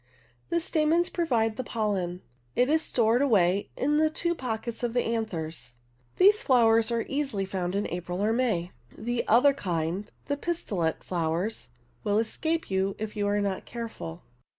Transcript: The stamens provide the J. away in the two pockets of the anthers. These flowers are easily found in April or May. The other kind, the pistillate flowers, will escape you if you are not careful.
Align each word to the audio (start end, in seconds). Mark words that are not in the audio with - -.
The 0.49 0.59
stamens 0.59 1.09
provide 1.09 1.57
the 1.57 1.63
J. 1.63 2.71
away 3.23 3.69
in 3.77 3.97
the 3.97 4.09
two 4.09 4.33
pockets 4.33 4.81
of 4.81 4.93
the 4.93 5.03
anthers. 5.03 5.75
These 6.17 6.41
flowers 6.41 6.89
are 6.89 7.05
easily 7.07 7.45
found 7.45 7.75
in 7.75 7.85
April 7.85 8.19
or 8.23 8.33
May. 8.33 8.71
The 8.97 9.23
other 9.27 9.53
kind, 9.53 10.09
the 10.25 10.37
pistillate 10.37 11.03
flowers, 11.03 11.69
will 12.03 12.17
escape 12.17 12.71
you 12.71 12.95
if 12.97 13.15
you 13.15 13.27
are 13.27 13.41
not 13.41 13.65
careful. 13.65 14.23